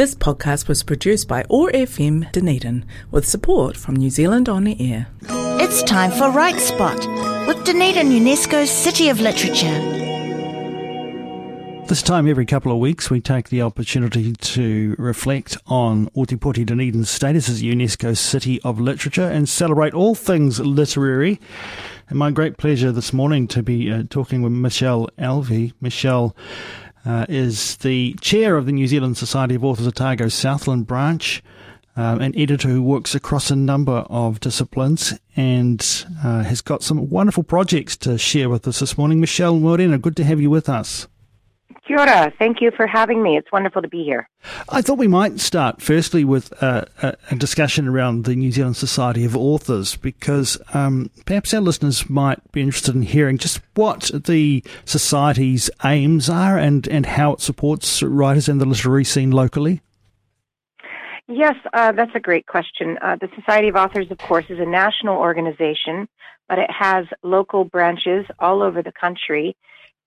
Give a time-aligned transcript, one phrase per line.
[0.00, 4.74] This podcast was produced by OAR FM Dunedin with support from New Zealand On the
[4.80, 5.08] Air.
[5.60, 6.96] It's time for Right Spot
[7.46, 9.78] with Dunedin UNESCO's City of Literature.
[11.86, 17.10] This time every couple of weeks, we take the opportunity to reflect on Ōtepoti Dunedin's
[17.10, 21.38] status as UNESCO City of Literature and celebrate all things literary.
[22.08, 25.74] And my great pleasure this morning to be uh, talking with Michelle Elvey.
[25.78, 26.34] Michelle
[27.04, 31.42] uh, is the chair of the New Zealand Society of Authors Otago Southland branch,
[31.96, 37.08] um, an editor who works across a number of disciplines and uh, has got some
[37.10, 39.20] wonderful projects to share with us this morning.
[39.20, 41.08] Michelle Morena, good to have you with us.
[41.90, 42.32] Kia ora.
[42.38, 43.36] Thank you for having me.
[43.36, 44.28] It's wonderful to be here.
[44.68, 49.24] I thought we might start firstly with a, a discussion around the New Zealand Society
[49.24, 54.62] of Authors because um, perhaps our listeners might be interested in hearing just what the
[54.84, 59.80] Society's aims are and, and how it supports writers and the literary scene locally.
[61.26, 62.98] Yes, uh, that's a great question.
[63.02, 66.08] Uh, the Society of Authors, of course, is a national organization,
[66.48, 69.56] but it has local branches all over the country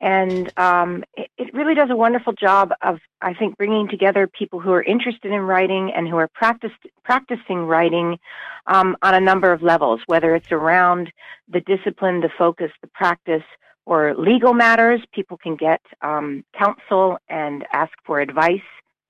[0.03, 4.59] and um, it, it, really does a wonderful job of, I think, bringing together people
[4.59, 8.19] who are interested in writing and who are practicing writing
[8.67, 11.09] um, on a number of levels, whether it's around
[11.47, 13.43] the discipline, the focus, the practice,
[13.85, 14.99] or legal matters.
[15.13, 18.59] People can get um, counsel and ask for advice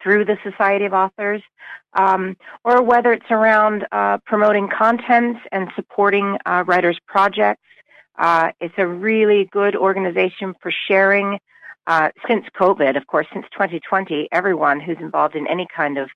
[0.02, 1.41] through the Society of Authors,
[1.97, 7.63] um, or whether it's around uh, promoting contents and supporting uh, writers' projects
[8.17, 11.39] uh, it's a really good organization for sharing.
[11.86, 16.09] Uh, since COVID, of course, since 2020, everyone who's involved in any kind of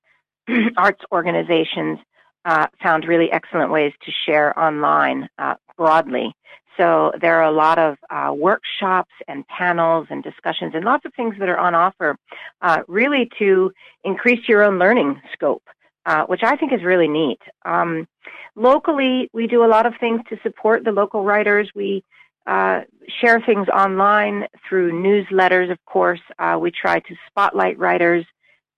[0.78, 2.00] arts organizations
[2.46, 6.34] uh, found really excellent ways to share online uh, broadly.
[6.78, 11.14] So there are a lot of uh, workshops and panels and discussions and lots of
[11.16, 12.16] things that are on offer,
[12.62, 13.72] uh, really to
[14.04, 15.64] increase your own learning scope.
[16.08, 17.42] Uh, which I think is really neat.
[17.66, 18.08] Um,
[18.56, 21.70] locally, we do a lot of things to support the local writers.
[21.76, 22.02] We
[22.46, 22.84] uh,
[23.20, 26.22] share things online through newsletters, of course.
[26.40, 28.26] Uh, we try to spotlight writers.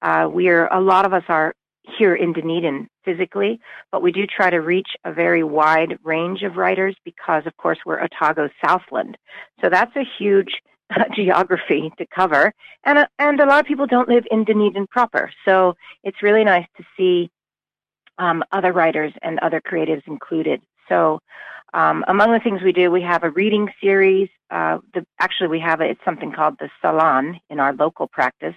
[0.02, 1.54] Uh, we are a lot of us are
[2.00, 3.60] here in Dunedin physically,
[3.92, 7.78] but we do try to reach a very wide range of writers because, of course,
[7.86, 9.20] we're Otago Southland.
[9.62, 10.54] So that's a huge
[11.16, 15.32] geography to cover, and a, and a lot of people don't live in Dunedin proper.
[15.46, 17.30] So it's really nice to see
[18.18, 20.62] um, other writers and other creatives included.
[20.88, 21.20] So
[21.74, 24.30] um, among the things we do, we have a reading series.
[24.50, 28.56] Uh, the, actually, we have a, it's something called the Salon in our local practice,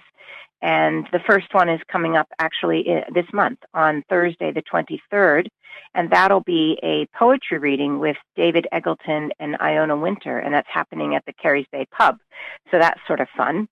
[0.63, 5.47] and the first one is coming up actually uh, this month on Thursday, the 23rd.
[5.93, 10.39] And that'll be a poetry reading with David Eggleton and Iona Winter.
[10.39, 12.17] And that's happening at the Careys Bay Pub.
[12.71, 13.67] So that's sort of fun.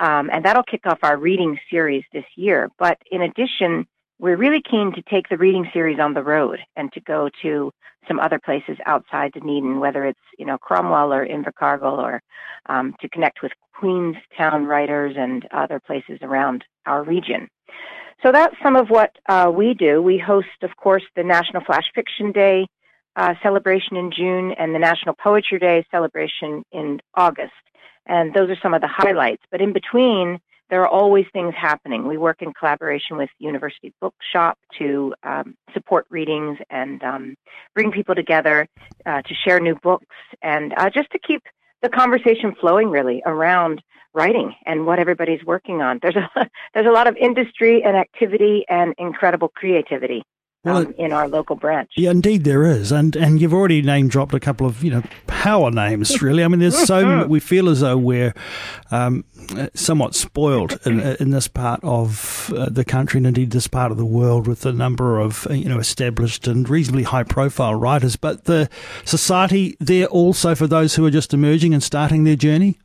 [0.00, 2.70] Um, and that'll kick off our reading series this year.
[2.76, 3.86] But in addition,
[4.22, 7.72] we're really keen to take the reading series on the road and to go to
[8.06, 12.22] some other places outside Dunedin, whether it's you know Cromwell or Invercargill, or
[12.66, 17.48] um, to connect with Queenstown writers and other places around our region.
[18.22, 20.00] So that's some of what uh, we do.
[20.00, 22.68] We host, of course, the National Flash Fiction Day
[23.16, 27.52] uh, celebration in June and the National Poetry Day celebration in August.
[28.06, 29.42] And those are some of the highlights.
[29.50, 30.38] But in between,
[30.72, 32.08] there are always things happening.
[32.08, 37.34] We work in collaboration with University Bookshop to um, support readings and um,
[37.74, 38.66] bring people together
[39.04, 40.06] uh, to share new books
[40.40, 41.42] and uh, just to keep
[41.82, 43.82] the conversation flowing really around
[44.14, 45.98] writing and what everybody's working on.
[46.00, 46.30] There's a
[46.72, 50.24] there's a lot of industry and activity and incredible creativity
[50.64, 51.90] well, um, in our local branch.
[51.96, 55.02] Yeah, indeed there is, and and you've already name dropped a couple of you know
[55.26, 56.12] power names.
[56.22, 58.32] Really, I mean, there's so we feel as though we're
[58.92, 59.24] um,
[59.74, 63.98] somewhat spoiled in, in this part of uh, the country, and indeed this part of
[63.98, 68.14] the world, with a number of uh, you know established and reasonably high profile writers.
[68.14, 68.68] But the
[69.04, 72.78] society there also for those who are just emerging and starting their journey.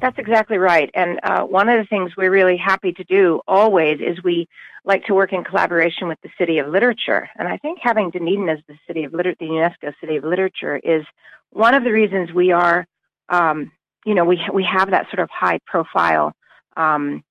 [0.00, 0.90] That's exactly right.
[0.94, 4.48] And uh, one of the things we're really happy to do always is we
[4.84, 7.28] like to work in collaboration with the City of Literature.
[7.36, 10.78] And I think having Dunedin as the City of Liter- the UNESCO City of Literature
[10.78, 11.04] is
[11.50, 12.86] one of the reasons we are,
[13.28, 13.70] um,
[14.06, 16.32] you know, we we have that sort of high profile
[16.78, 17.22] um,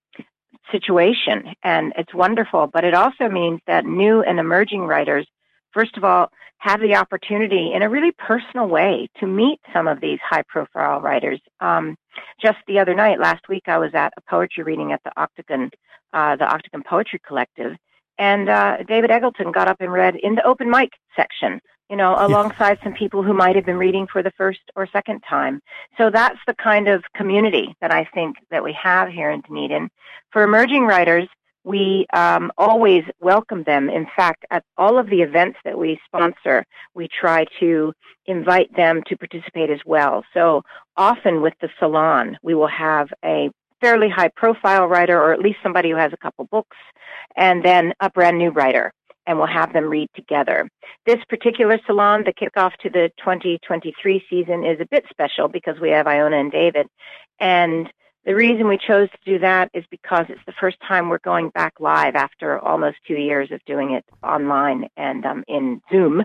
[0.71, 2.67] situation, and it's wonderful.
[2.67, 5.27] But it also means that new and emerging writers,
[5.73, 6.29] first of all,
[6.59, 10.99] have the opportunity in a really personal way to meet some of these high profile
[11.01, 11.39] writers.
[11.61, 11.95] Um,
[12.41, 15.71] just the other night, last week, I was at a poetry reading at the Octagon,
[16.13, 17.75] uh, the Octagon Poetry Collective,
[18.17, 22.15] and uh, David Eggleton got up and read in the open mic section, you know,
[22.19, 25.61] alongside some people who might have been reading for the first or second time.
[25.97, 29.89] So that's the kind of community that I think that we have here in Dunedin.
[30.31, 31.27] For emerging writers,
[31.63, 33.89] we um, always welcome them.
[33.89, 37.93] In fact, at all of the events that we sponsor, we try to
[38.25, 40.23] invite them to participate as well.
[40.33, 40.63] So
[40.95, 43.49] often with the salon, we will have a
[43.81, 46.77] fairly high profile writer or at least somebody who has a couple books
[47.35, 48.91] and then a brand new writer
[49.25, 50.67] and we'll have them read together.
[51.05, 55.91] This particular salon, the kickoff to the 2023 season is a bit special because we
[55.91, 56.87] have Iona and David
[57.39, 57.87] and
[58.25, 61.49] the reason we chose to do that is because it's the first time we're going
[61.49, 66.23] back live after almost two years of doing it online and um, in Zoom.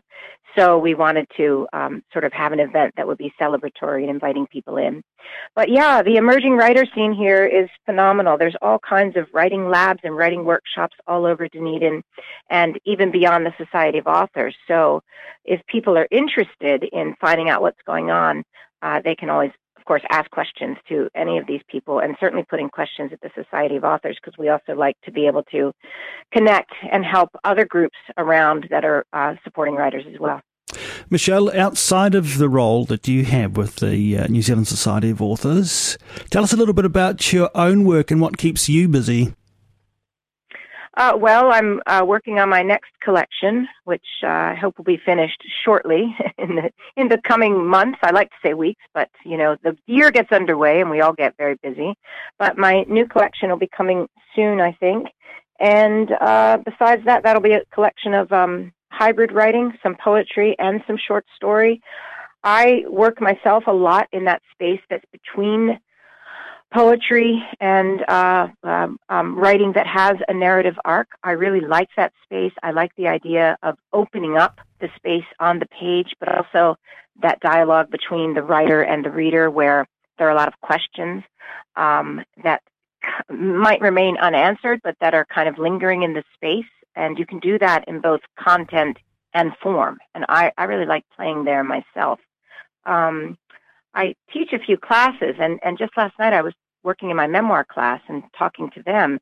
[0.57, 4.11] So we wanted to um, sort of have an event that would be celebratory and
[4.11, 5.03] inviting people in.
[5.57, 8.39] But yeah, the emerging writer scene here is phenomenal.
[8.39, 12.03] There's all kinds of writing labs and writing workshops all over Dunedin
[12.51, 14.55] and even beyond the Society of Authors.
[14.69, 15.03] So
[15.45, 18.45] if people are interested in finding out what's going on,
[18.83, 19.51] uh, they can always
[19.85, 23.29] of course, ask questions to any of these people and certainly putting questions at the
[23.35, 25.75] Society of Authors because we also like to be able to
[26.33, 30.41] connect and help other groups around that are uh, supporting writers as well.
[31.11, 35.21] Michelle, outside of the role that you have with the uh, New Zealand Society of
[35.21, 35.99] Authors,
[36.31, 39.35] tell us a little bit about your own work and what keeps you busy.
[40.97, 45.01] Uh, well, I'm uh, working on my next collection, which uh, I hope will be
[45.05, 47.99] finished shortly in the in the coming months.
[48.03, 51.13] I like to say weeks, but you know the year gets underway and we all
[51.13, 51.95] get very busy.
[52.39, 55.09] But my new collection will be coming soon, I think.
[55.59, 60.81] And uh, besides that, that'll be a collection of um, hybrid writing, some poetry, and
[60.87, 61.83] some short story.
[62.45, 65.81] I work myself a lot in that space that's between
[66.75, 71.09] poetry and uh, um, um, writing that has a narrative arc.
[71.23, 72.53] I really like that space.
[72.63, 76.77] I like the idea of opening up the space on the page, but also
[77.23, 79.87] that dialogue between the writer and the reader where
[80.19, 81.23] there are a lot of questions
[81.77, 82.61] um, that
[83.31, 86.71] might remain unanswered, but that are kind of lingering in the space.
[86.97, 88.99] And you can do that in both content
[89.33, 89.99] and form.
[90.15, 92.19] And I, I really like playing there myself.
[92.85, 93.39] Um,
[93.95, 97.27] I teach a few classes, and, and just last night I was working in my
[97.27, 99.19] memoir class and talking to them.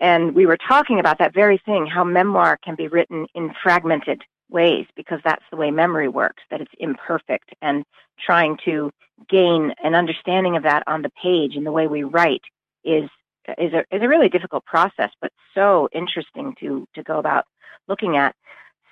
[0.00, 4.22] And we were talking about that very thing, how memoir can be written in fragmented
[4.48, 7.84] ways because that's the way memory works, that it's imperfect and
[8.18, 8.90] trying to
[9.28, 12.42] gain an understanding of that on the page and the way we write
[12.84, 13.08] is
[13.58, 17.44] is a is a really difficult process, but so interesting to to go about
[17.88, 18.34] looking at.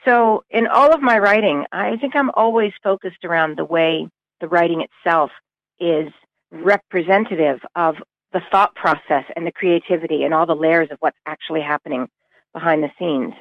[0.04, 4.08] So in all of my writing, I think I'm always focused around the way
[4.40, 5.30] the writing itself
[5.78, 6.10] is
[6.50, 7.96] representative of
[8.32, 12.08] the thought process and the creativity and all the layers of what's actually happening
[12.52, 13.34] behind the scenes.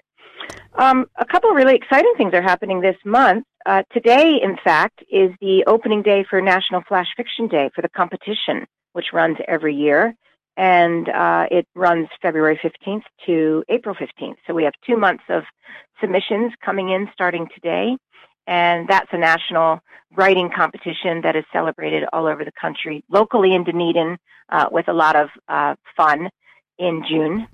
[0.76, 3.46] Um, a couple of really exciting things are happening this month.
[3.66, 7.90] Uh, today, in fact, is the opening day for National Flash Fiction Day for the
[7.90, 10.16] competition, which runs every year.
[10.58, 14.36] And uh, it runs February 15th to April 15th.
[14.46, 15.44] So we have two months of
[16.02, 17.96] submissions coming in starting today
[18.50, 19.80] and that's a national
[20.18, 24.18] writing competition that is celebrated all over the country, locally in Dunedin,
[24.50, 26.30] uh, with a lot of uh, fun
[26.80, 27.48] in June.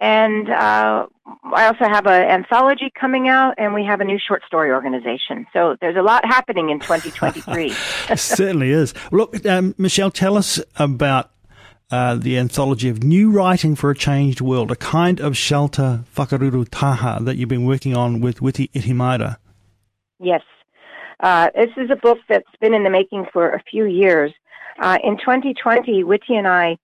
[0.00, 1.06] And uh,
[1.54, 5.46] I also have an anthology coming out, and we have a new short story organization.
[5.52, 7.70] So there's a lot happening in 2023.
[8.16, 8.92] certainly is.
[9.12, 11.30] Look, um, Michelle, tell us about
[11.92, 16.66] uh, the anthology of New Writing for a Changed World, a kind of shelter whakaruru
[16.68, 19.36] taha that you've been working on with Witi Ihimaera.
[20.24, 20.42] Yes.
[21.20, 24.32] Uh, this is a book that's been in the making for a few years.
[24.80, 26.78] Uh, in 2020, Witi and I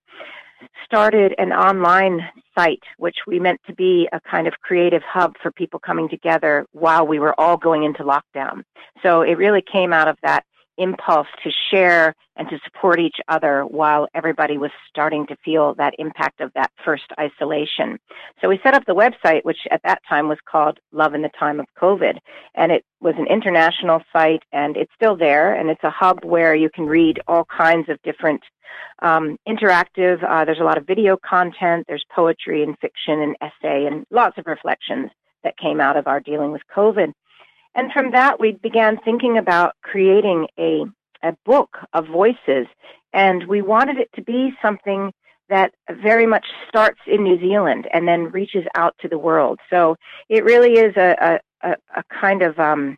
[0.85, 2.21] started an online
[2.55, 6.67] site, which we meant to be a kind of creative hub for people coming together
[6.71, 8.63] while we were all going into lockdown.
[9.01, 10.45] So it really came out of that
[10.81, 15.93] impulse to share and to support each other while everybody was starting to feel that
[15.99, 17.99] impact of that first isolation.
[18.41, 21.29] So we set up the website, which at that time was called Love in the
[21.37, 22.17] Time of COVID.
[22.55, 25.53] And it was an international site and it's still there.
[25.53, 28.41] And it's a hub where you can read all kinds of different
[29.01, 33.85] um, interactive, uh, there's a lot of video content, there's poetry and fiction and essay
[33.85, 35.09] and lots of reflections
[35.43, 37.11] that came out of our dealing with COVID.
[37.75, 40.83] And from that, we began thinking about creating a,
[41.23, 42.67] a book of voices.
[43.13, 45.11] And we wanted it to be something
[45.49, 49.59] that very much starts in New Zealand and then reaches out to the world.
[49.69, 49.95] So
[50.29, 52.97] it really is a, a, a kind of um,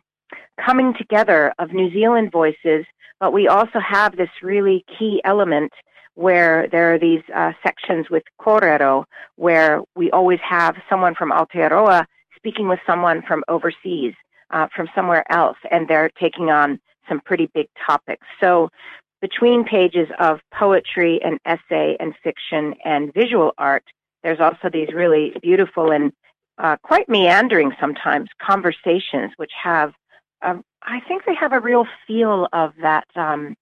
[0.64, 2.84] coming together of New Zealand voices,
[3.18, 5.72] but we also have this really key element
[6.14, 9.04] where there are these uh, sections with Korero,
[9.34, 14.14] where we always have someone from Aotearoa speaking with someone from overseas
[14.54, 18.26] uh, from somewhere else, and they're taking on some pretty big topics.
[18.40, 18.70] So
[19.20, 23.84] between pages of poetry and essay and fiction and visual art,
[24.22, 26.12] there's also these really beautiful and
[26.56, 29.92] uh, quite meandering sometimes conversations, which have,
[30.40, 33.06] uh, I think they have a real feel of that.
[33.16, 33.56] Um,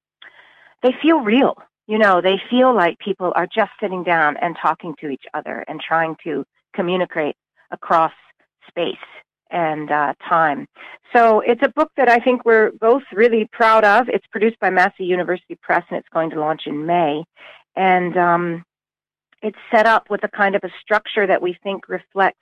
[0.83, 1.57] they feel real.
[1.87, 5.65] You know, they feel like people are just sitting down and talking to each other
[5.67, 6.45] and trying to
[6.75, 7.37] communicate
[7.71, 8.13] across
[8.69, 8.97] space
[9.53, 10.67] and uh, time.
[11.15, 14.09] So it's a book that I think we're both really proud of.
[14.09, 17.23] It's produced by Massey University Press and it's going to launch in May.
[17.77, 18.65] And um,
[19.43, 22.39] it's set up with a kind of a structure that we think reflects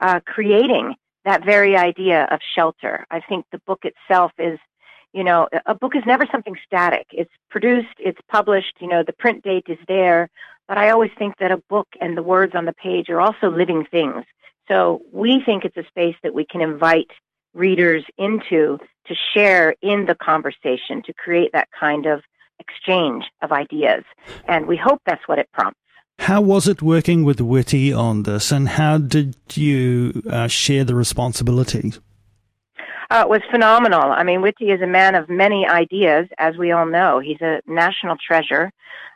[0.00, 0.94] uh, creating
[1.24, 3.06] that very idea of shelter.
[3.10, 4.58] I think the book itself is,
[5.12, 7.06] you know, a book is never something static.
[7.10, 10.30] It's produced, it's published, you know, the print date is there.
[10.68, 13.50] But I always think that a book and the words on the page are also
[13.50, 14.24] living things.
[14.68, 17.10] So we think it's a space that we can invite
[17.54, 22.22] readers into to share in the conversation, to create that kind of
[22.58, 24.04] exchange of ideas.
[24.48, 25.78] And we hope that's what it prompts.
[26.18, 30.94] How was it working with Witi on this, and how did you uh, share the
[30.94, 32.00] responsibilities?
[33.10, 34.10] Uh, it was phenomenal.
[34.10, 37.20] I mean, Witi is a man of many ideas, as we all know.
[37.20, 38.72] He's a national treasure.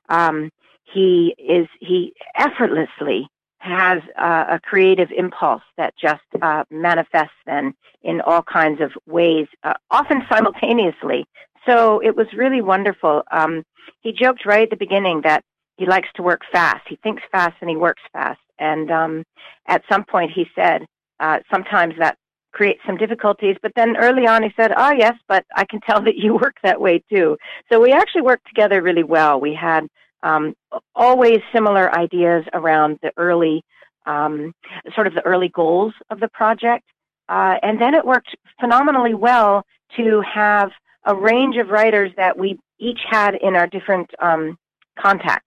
[0.08, 0.50] Um,
[0.92, 3.28] he is he effortlessly
[3.60, 9.46] has uh, a creative impulse that just uh, manifests then in all kinds of ways,
[9.62, 11.26] uh, often simultaneously.
[11.66, 13.22] So it was really wonderful.
[13.30, 13.64] Um,
[14.00, 15.44] he joked right at the beginning that
[15.76, 16.86] he likes to work fast.
[16.88, 18.40] He thinks fast and he works fast.
[18.58, 19.24] And um,
[19.66, 20.86] at some point, he said
[21.20, 22.16] uh, sometimes that
[22.52, 23.56] creates some difficulties.
[23.62, 26.56] But then early on, he said, "Oh yes, but I can tell that you work
[26.62, 27.36] that way too."
[27.70, 29.40] So we actually worked together really well.
[29.40, 29.86] We had
[30.22, 30.54] um,
[30.94, 33.64] always similar ideas around the early,
[34.06, 34.54] um,
[34.94, 36.84] sort of the early goals of the project.
[37.28, 39.64] Uh, and then it worked phenomenally well
[39.96, 40.70] to have
[41.04, 44.58] a range of writers that we each had in our different um,
[44.98, 45.46] contacts.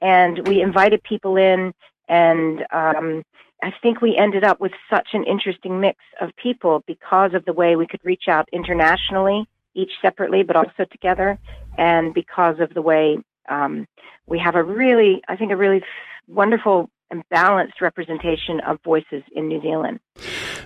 [0.00, 1.72] And we invited people in,
[2.08, 3.22] and um,
[3.62, 7.52] I think we ended up with such an interesting mix of people because of the
[7.52, 11.38] way we could reach out internationally, each separately, but also together,
[11.78, 13.18] and because of the way
[13.48, 13.86] um,
[14.26, 15.82] we have a really, I think, a really
[16.28, 20.00] wonderful and balanced representation of voices in New Zealand.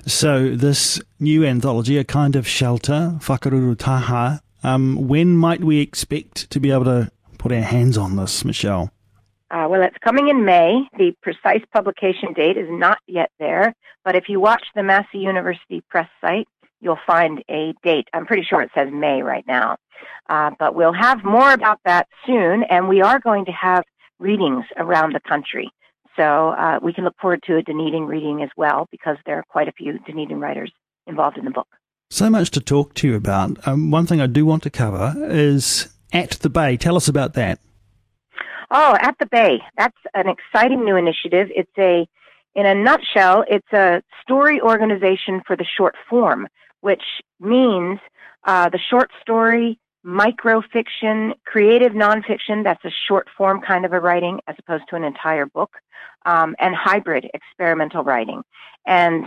[0.07, 6.49] So, this new anthology, A Kind of Shelter, Whakaruru Taha, um, when might we expect
[6.51, 8.93] to be able to put our hands on this, Michelle?
[9.51, 10.81] Uh, well, it's coming in May.
[10.99, 15.83] The precise publication date is not yet there, but if you watch the Massey University
[15.89, 16.49] Press site,
[16.81, 18.09] you'll find a date.
[18.13, 19.77] I'm pretty sure it says May right now.
[20.29, 23.85] Uh, but we'll have more about that soon, and we are going to have
[24.19, 25.71] readings around the country.
[26.17, 29.45] So uh, we can look forward to a Dunedin reading as well because there are
[29.49, 30.73] quite a few Dunedin writers
[31.07, 31.69] involved in the book.
[32.11, 33.67] So much to talk to you about.
[33.67, 36.77] Um, one thing I do want to cover is At the Bay.
[36.77, 37.59] Tell us about that.
[38.71, 39.61] Oh, At the Bay.
[39.77, 41.49] That's an exciting new initiative.
[41.55, 42.07] It's a,
[42.55, 46.49] in a nutshell, it's a story organization for the short form,
[46.87, 47.03] which
[47.41, 47.99] means
[48.45, 49.77] uh, the short story
[50.07, 55.03] microfiction, creative nonfiction, that's a short form kind of a writing as opposed to an
[55.03, 55.73] entire book,
[56.27, 58.41] um, and hybrid experimental writing.
[58.87, 59.27] And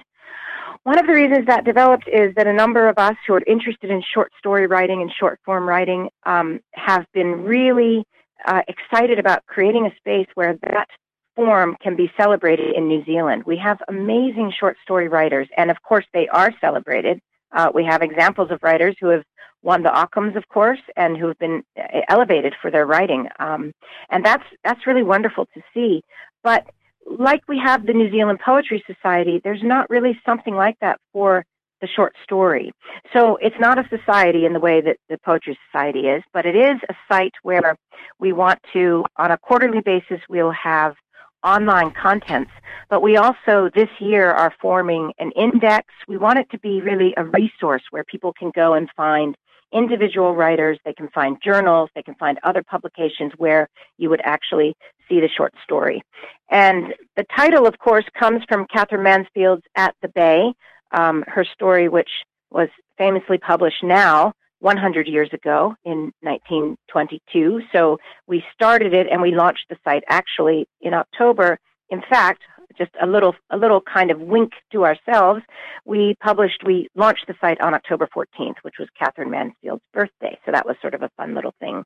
[0.83, 3.89] one of the reasons that developed is that a number of us who are interested
[3.89, 8.05] in short story writing and short form writing um, have been really
[8.45, 10.87] uh, excited about creating a space where that
[11.35, 13.43] form can be celebrated in New Zealand.
[13.45, 17.19] We have amazing short story writers, and of course, they are celebrated.
[17.51, 19.23] Uh, we have examples of writers who have
[19.61, 23.27] won the Ockhams, of course, and who have been uh, elevated for their writing.
[23.39, 23.73] Um,
[24.09, 26.01] and that's that's really wonderful to see.
[26.43, 26.67] But
[27.05, 31.43] like we have the New Zealand Poetry Society, there's not really something like that for
[31.81, 32.71] the short story.
[33.13, 36.55] So it's not a society in the way that the Poetry Society is, but it
[36.55, 37.75] is a site where
[38.19, 40.95] we want to, on a quarterly basis, we'll have
[41.43, 42.51] online contents,
[42.89, 45.87] but we also this year are forming an index.
[46.07, 49.35] We want it to be really a resource where people can go and find
[49.71, 54.75] individual writers, they can find journals, they can find other publications where you would actually
[55.07, 56.01] see the short story.
[56.49, 60.53] And the title, of course, comes from Katherine Mansfield's At the Bay,
[60.91, 62.09] um, her story, which
[62.49, 67.61] was famously published now 100 years ago in 1922.
[67.71, 67.97] So
[68.27, 71.57] we started it and we launched the site actually in October.
[71.89, 72.41] In fact,
[72.77, 75.41] just a little a little kind of wink to ourselves,
[75.85, 80.37] we published we launched the site on October 14th, which was Katherine Mansfield's birthday.
[80.45, 81.83] So that was sort of a fun little thing.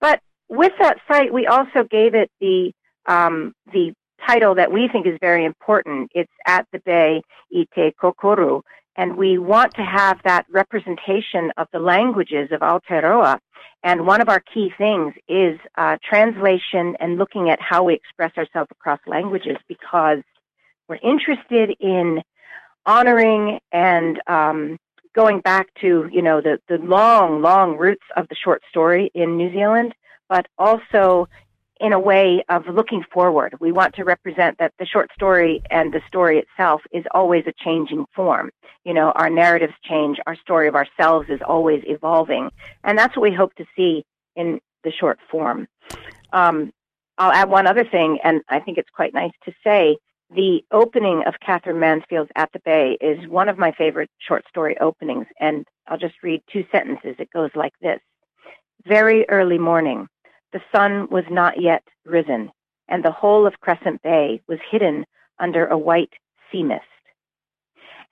[0.00, 2.72] But with that site, we also gave it the
[3.06, 3.92] um, the
[4.26, 6.10] title that we think is very important.
[6.14, 7.22] It's at the bay
[7.54, 8.62] I te Kokoru,
[8.96, 13.38] And we want to have that representation of the languages of Aotearoa.
[13.82, 18.32] And one of our key things is uh, translation and looking at how we express
[18.36, 20.18] ourselves across languages because
[20.88, 22.20] we're interested in
[22.86, 24.78] honoring and um,
[25.14, 29.36] going back to you know the the long long roots of the short story in
[29.36, 29.94] New Zealand,
[30.28, 31.28] but also
[31.82, 33.54] in a way of looking forward.
[33.60, 37.52] We want to represent that the short story and the story itself is always a
[37.64, 38.50] changing form.
[38.84, 42.50] You know, our narratives change, our story of ourselves is always evolving,
[42.84, 44.04] and that's what we hope to see
[44.36, 45.66] in the short form.
[46.32, 46.72] Um,
[47.18, 49.98] I'll add one other thing, and I think it's quite nice to say
[50.34, 54.78] the opening of Katherine Mansfield's At the Bay is one of my favorite short story
[54.80, 57.16] openings, and I'll just read two sentences.
[57.18, 58.00] It goes like this
[58.86, 60.08] Very early morning,
[60.52, 62.50] the sun was not yet risen,
[62.88, 65.04] and the whole of Crescent Bay was hidden
[65.38, 66.12] under a white
[66.50, 66.82] sea mist.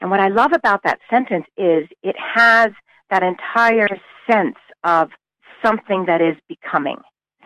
[0.00, 2.70] And what I love about that sentence is it has
[3.10, 3.88] that entire
[4.30, 5.10] sense of
[5.62, 6.96] something that is becoming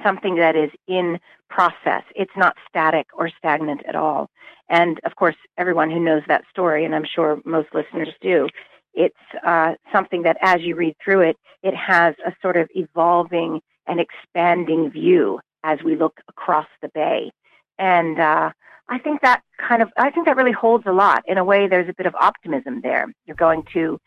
[0.03, 2.03] something that is in process.
[2.15, 4.31] It's not static or stagnant at all.
[4.69, 8.49] And of course, everyone who knows that story, and I'm sure most listeners do,
[8.95, 9.15] it's
[9.47, 14.01] uh, something that as you read through it, it has a sort of evolving and
[14.01, 17.31] expanding view as we look across the bay.
[17.79, 18.51] And uh,
[18.89, 21.23] I think that kind of, I think that really holds a lot.
[21.27, 23.13] In a way, there's a bit of optimism there.
[23.27, 23.99] You're going to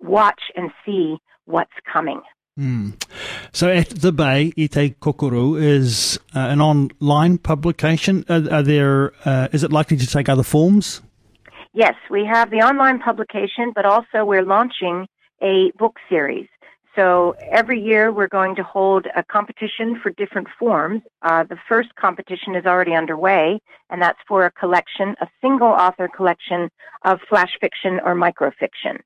[0.00, 2.20] watch and see what's coming.
[2.58, 3.02] Mm.
[3.52, 8.24] So, at the Bay, I te Kokoru is uh, an online publication.
[8.28, 9.12] Are, are there?
[9.24, 11.00] Uh, is it likely to take other forms?
[11.72, 15.06] Yes, we have the online publication, but also we're launching
[15.40, 16.48] a book series.
[16.96, 21.02] So every year we're going to hold a competition for different forms.
[21.22, 26.08] Uh, the first competition is already underway, and that's for a collection, a single author
[26.08, 26.68] collection
[27.04, 28.98] of flash fiction or microfiction.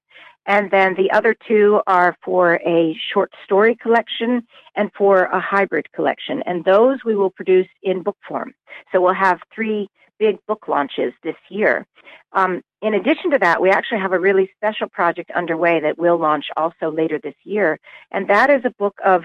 [0.46, 5.90] And then the other two are for a short story collection and for a hybrid
[5.92, 6.42] collection.
[6.46, 8.54] And those we will produce in book form.
[8.92, 9.88] So we'll have three
[10.18, 11.86] big book launches this year.
[12.32, 16.18] Um, in addition to that, we actually have a really special project underway that will
[16.18, 17.78] launch also later this year.
[18.12, 19.22] And that is a book of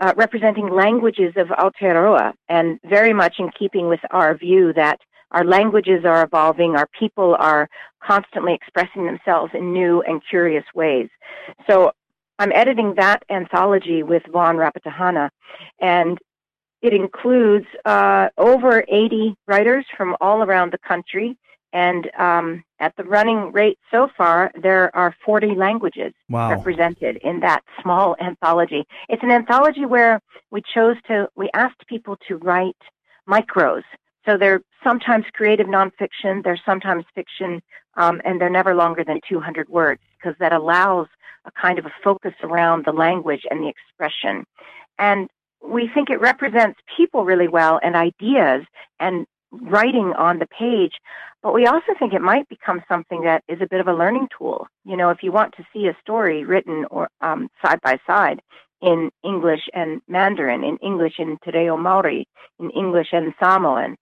[0.00, 4.98] uh, representing languages of Aotearoa and very much in keeping with our view that
[5.30, 6.74] our languages are evolving.
[6.74, 7.68] Our people are
[8.02, 11.10] constantly expressing themselves in new and curious ways.
[11.68, 11.92] So
[12.38, 15.28] I'm editing that anthology with Vaughan Rapatahana,
[15.80, 16.18] and
[16.80, 21.36] it includes uh, over 80 writers from all around the country.
[21.72, 26.50] And um, at the running rate so far, there are 40 languages wow.
[26.50, 28.84] represented in that small anthology.
[29.08, 32.76] It's an anthology where we chose to, we asked people to write
[33.28, 33.82] micros
[34.26, 37.60] so they're sometimes creative nonfiction, they're sometimes fiction,
[37.96, 41.08] um, and they're never longer than 200 words because that allows
[41.44, 44.44] a kind of a focus around the language and the expression.
[44.98, 45.28] And
[45.64, 48.64] we think it represents people really well and ideas
[49.00, 50.94] and writing on the page,
[51.42, 54.28] but we also think it might become something that is a bit of a learning
[54.36, 54.66] tool.
[54.84, 58.40] You know, if you want to see a story written or um, side by side,
[58.82, 62.26] in English and Mandarin, in English and Te Reo Maori,
[62.58, 63.96] in English and Samoan.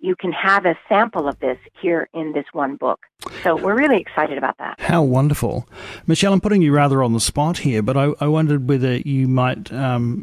[0.00, 3.00] You can have a sample of this here in this one book.
[3.42, 4.78] So we're really excited about that.
[4.78, 5.68] How wonderful.
[6.06, 9.26] Michelle, I'm putting you rather on the spot here, but I, I wondered whether you
[9.26, 10.22] might um,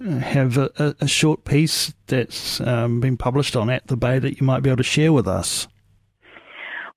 [0.00, 4.46] have a, a, short piece that's um, been published on At the Bay that you
[4.46, 5.68] might be able to share with us.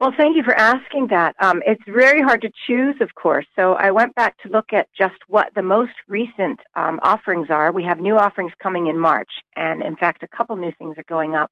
[0.02, 1.36] Well, thank you for asking that.
[1.40, 3.46] Um, it's very hard to choose, of course.
[3.56, 7.72] So I went back to look at just what the most recent um, offerings are.
[7.72, 11.06] We have new offerings coming in March, and in fact, a couple new things are
[11.08, 11.52] going up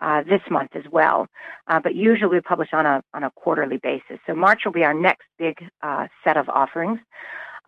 [0.00, 1.26] uh, this month as well.
[1.68, 4.18] Uh, but usually we publish on a on a quarterly basis.
[4.26, 6.98] So March will be our next big uh, set of offerings.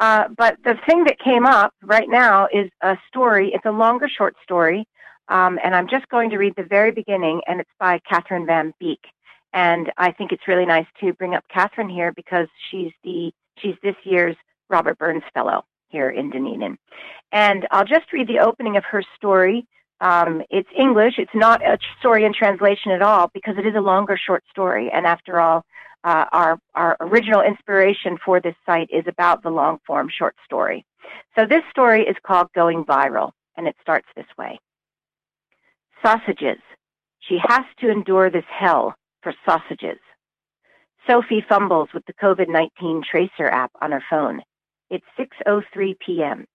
[0.00, 3.52] Uh, but the thing that came up right now is a story.
[3.54, 4.86] It's a longer short story,
[5.28, 8.72] um, and I'm just going to read the very beginning, and it's by Kathryn Van
[8.80, 9.04] Beek.
[9.52, 13.76] And I think it's really nice to bring up Kathryn here because she's the she's
[13.82, 14.36] this year's
[14.70, 16.78] Robert Burns Fellow here in Dunedin.
[17.30, 19.66] And I'll just read the opening of her story.
[20.02, 21.14] Um, it's English.
[21.18, 24.90] It's not a story in translation at all because it is a longer short story.
[24.92, 25.64] And after all,
[26.02, 30.84] uh, our our original inspiration for this site is about the long form short story.
[31.38, 34.58] So this story is called Going Viral, and it starts this way.
[36.04, 36.58] Sausages.
[37.20, 40.00] She has to endure this hell for sausages.
[41.06, 44.40] Sophie fumbles with the COVID-19 tracer app on her phone.
[44.90, 46.46] It's 6:03 p.m.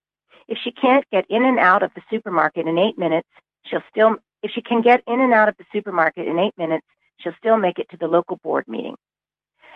[0.47, 3.27] If she can't get in and out of the supermarket in 8 minutes,
[3.65, 6.85] she'll still if she can get in and out of the supermarket in 8 minutes,
[7.17, 8.95] she'll still make it to the local board meeting.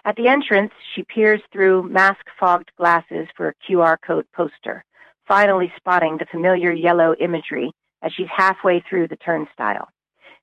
[0.05, 4.83] At the entrance, she peers through mask-fogged glasses for a QR code poster,
[5.27, 9.89] finally spotting the familiar yellow imagery as she's halfway through the turnstile.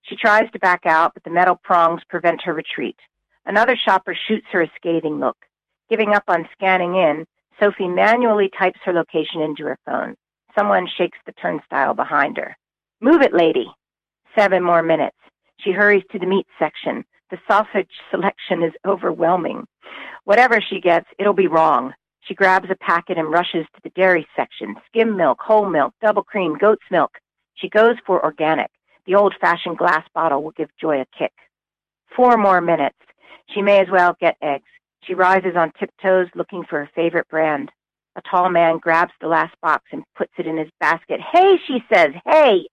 [0.02, 2.96] She tries to back out, but the metal prongs prevent her retreat.
[3.46, 5.36] Another shopper shoots her a scathing look.
[5.90, 7.26] Giving up on scanning in,
[7.60, 10.14] Sophie manually types her location into her phone.
[10.56, 12.56] Someone shakes the turnstile behind her.
[13.00, 13.66] Move it, lady.
[14.36, 15.16] Seven more minutes.
[15.60, 17.04] She hurries to the meat section.
[17.30, 19.66] The sausage selection is overwhelming.
[20.24, 21.92] Whatever she gets, it'll be wrong.
[22.22, 24.76] She grabs a packet and rushes to the dairy section.
[24.86, 27.12] Skim milk, whole milk, double cream, goat's milk.
[27.54, 28.70] She goes for organic.
[29.06, 31.32] The old-fashioned glass bottle will give Joy a kick.
[32.14, 32.98] Four more minutes.
[33.54, 34.68] She may as well get eggs.
[35.04, 37.70] She rises on tiptoes looking for her favorite brand.
[38.16, 41.20] A tall man grabs the last box and puts it in his basket.
[41.20, 42.66] Hey, she says, hey!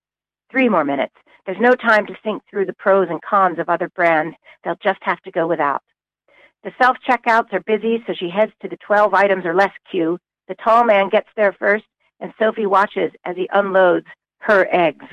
[0.52, 1.14] Three more minutes.
[1.46, 4.36] There's no time to think through the pros and cons of other brands.
[4.64, 5.84] They'll just have to go without.
[6.64, 10.18] The self-checkouts are busy, so she heads to the 12 items or less queue.
[10.48, 11.86] The tall man gets there first,
[12.20, 14.08] and Sophie watches as he unloads
[14.40, 15.06] her eggs.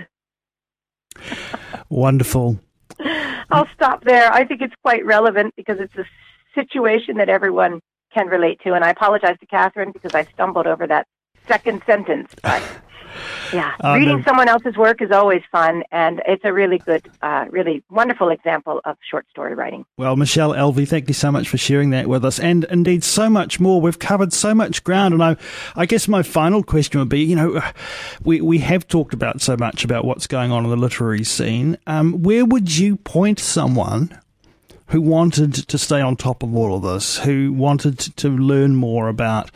[1.91, 2.59] Wonderful.
[3.51, 4.33] I'll stop there.
[4.33, 6.07] I think it's quite relevant because it's a
[6.55, 7.81] situation that everyone
[8.13, 8.75] can relate to.
[8.75, 11.07] And I apologize to Kathryn because I stumbled over that
[11.49, 12.35] second sentence.
[12.43, 12.63] But
[13.53, 17.47] yeah, um, reading someone else's work is always fun, and it's a really good, uh,
[17.51, 19.85] really wonderful example of short story writing.
[19.99, 23.29] Well, Michelle Elvey, thank you so much for sharing that with us, and indeed so
[23.29, 23.81] much more.
[23.81, 25.37] We've covered so much ground, and I,
[25.77, 27.63] I guess my final question would be, you know,
[28.25, 31.79] we we have talked about so much about what's going on in the literary scene.
[31.87, 34.19] Um, where would you point someone?
[34.93, 37.17] Who wanted to stay on top of all of this?
[37.17, 39.51] Who wanted to learn more about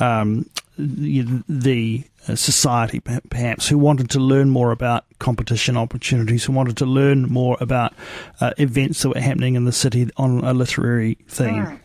[0.00, 0.48] um,
[0.78, 6.86] the uh, society, perhaps, who wanted to learn more about competition opportunities, who wanted to
[6.86, 7.92] learn more about
[8.40, 11.66] uh, events that were happening in the city on a literary theme?
[11.66, 11.80] Mm.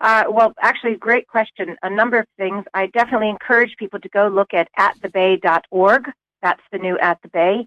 [0.00, 1.74] Uh, well, actually, great question.
[1.82, 2.64] A number of things.
[2.72, 6.12] I definitely encourage people to go look at atthebay.org.
[6.40, 7.66] That's the new At the Bay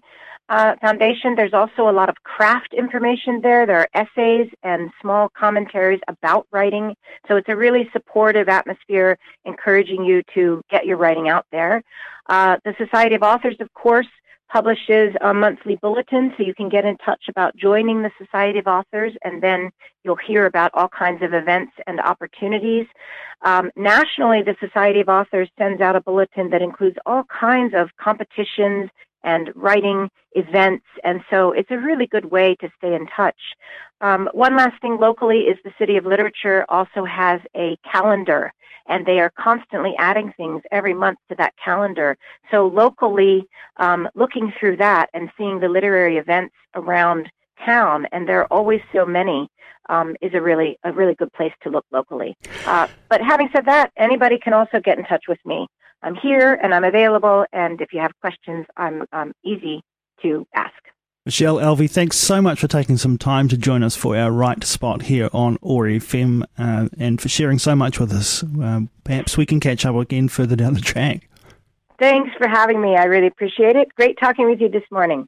[0.50, 1.36] uh, Foundation.
[1.36, 3.64] There's also a lot of craft information there.
[3.66, 6.94] There are essays and small commentaries about writing.
[7.28, 11.82] So it's a really supportive atmosphere, encouraging you to get your writing out there.
[12.28, 14.08] Uh, the Society of Authors, of course,
[14.52, 18.66] publishes a monthly bulletin, so you can get in touch about joining the Society of
[18.66, 19.70] Authors, and then
[20.02, 22.86] you'll hear about all kinds of events and opportunities.
[23.42, 27.90] Um, nationally, the Society of Authors sends out a bulletin that includes all kinds of
[27.96, 28.90] competitions
[29.22, 30.86] and writing events.
[31.04, 33.40] And so it's a really good way to stay in touch.
[34.00, 38.52] Um, one last thing locally is the City of Literature also has a calendar
[38.90, 42.18] and they are constantly adding things every month to that calendar.
[42.50, 47.30] So locally, um, looking through that and seeing the literary events around
[47.64, 49.48] town, and there are always so many,
[49.88, 52.36] um, is a really a really good place to look locally.
[52.66, 55.66] Uh, but having said that, anybody can also get in touch with me.
[56.02, 57.44] I'm here and I'm available.
[57.52, 59.82] And if you have questions, I'm um, easy
[60.22, 60.74] to ask.
[61.26, 64.64] Michelle Elvey, thanks so much for taking some time to join us for our right
[64.64, 68.42] spot here on OAR FM uh, and for sharing so much with us.
[68.42, 71.28] Uh, perhaps we can catch up again further down the track.
[71.98, 72.96] Thanks for having me.
[72.96, 73.94] I really appreciate it.
[73.94, 75.26] Great talking with you this morning.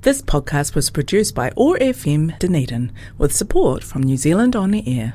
[0.00, 4.84] This podcast was produced by OAR FM Dunedin with support from New Zealand On the
[4.86, 5.14] Air.